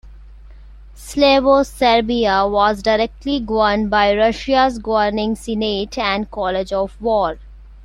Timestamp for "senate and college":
5.35-6.73